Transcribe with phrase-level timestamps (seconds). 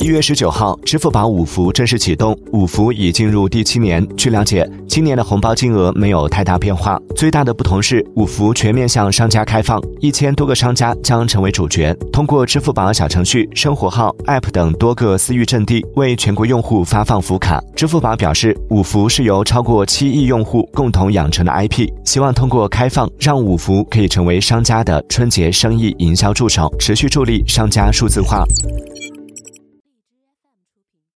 [0.00, 4.06] 一月十九号，支付宝五福正式启动，五福已进入第七年。
[4.16, 17.62] 据了解，今年的红包金额没有太大变化，最大的不同是五福全面向商家开放，一千多个商家将成为主角，通过支付宝小程序、生活号、App 等多个私域阵地为全国用户发放福卡。
[17.74, 28.44] 支付宝表示，五福是由超过七亿用户共同养成的 IP，希望通过开放，让五福可以成为商家的春节生意营销助手，持续助力商家数字化。
[30.76, 31.00] 出品。